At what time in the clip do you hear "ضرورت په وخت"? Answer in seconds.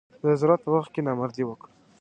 0.39-0.89